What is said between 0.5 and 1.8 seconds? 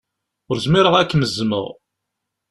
zmireɣ ad kem-zzmeɣ.